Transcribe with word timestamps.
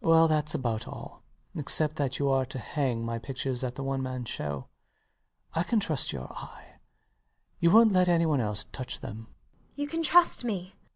LOUIS. 0.00 0.08
Well, 0.12 0.28
thats 0.28 0.54
about 0.54 0.86
all; 0.86 1.22
except 1.56 1.96
that 1.96 2.20
you 2.20 2.28
are 2.28 2.46
to 2.46 2.58
hang 2.60 3.04
my 3.04 3.18
pictures 3.18 3.64
at 3.64 3.74
the 3.74 3.82
one 3.82 4.00
man 4.00 4.24
show. 4.24 4.68
I 5.54 5.64
can 5.64 5.80
trust 5.80 6.12
your 6.12 6.32
eye. 6.34 6.78
You 7.58 7.72
wont 7.72 7.90
let 7.90 8.06
anyone 8.06 8.40
else 8.40 8.62
touch 8.70 9.00
them. 9.00 9.22
MRS 9.26 9.26
DUBEDAT. 9.26 9.78
You 9.78 9.86
can 9.88 10.02
trust 10.04 10.44
me. 10.44 10.76